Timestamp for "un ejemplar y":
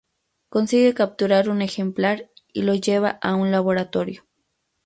1.47-2.63